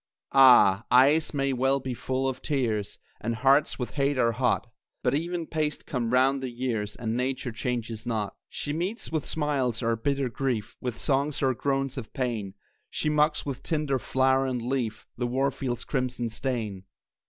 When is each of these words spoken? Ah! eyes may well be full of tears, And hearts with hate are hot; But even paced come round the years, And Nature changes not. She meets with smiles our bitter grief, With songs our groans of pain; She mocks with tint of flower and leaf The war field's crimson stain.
Ah! 0.33 0.83
eyes 0.89 1.31
may 1.31 1.53
well 1.53 1.79
be 1.79 1.93
full 1.93 2.27
of 2.27 2.41
tears, 2.41 2.97
And 3.19 3.35
hearts 3.35 3.77
with 3.77 3.91
hate 3.91 4.17
are 4.17 4.31
hot; 4.31 4.65
But 5.03 5.13
even 5.13 5.45
paced 5.45 5.85
come 5.85 6.11
round 6.11 6.41
the 6.41 6.49
years, 6.49 6.95
And 6.95 7.15
Nature 7.15 7.51
changes 7.51 8.03
not. 8.03 8.33
She 8.49 8.73
meets 8.73 9.11
with 9.11 9.27
smiles 9.27 9.83
our 9.83 9.95
bitter 9.95 10.27
grief, 10.27 10.75
With 10.81 10.97
songs 10.97 11.43
our 11.43 11.53
groans 11.53 11.99
of 11.99 12.13
pain; 12.13 12.55
She 12.89 13.09
mocks 13.09 13.45
with 13.45 13.61
tint 13.61 13.91
of 13.91 14.01
flower 14.01 14.47
and 14.47 14.59
leaf 14.59 15.05
The 15.17 15.27
war 15.27 15.51
field's 15.51 15.85
crimson 15.85 16.29
stain. 16.29 16.85